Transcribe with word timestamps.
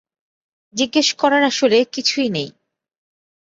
জিজ্ঞেস 0.75 1.07
করার 1.13 1.43
আসলে 1.43 1.77
কিছু 1.93 2.15
নাই। 2.27 2.47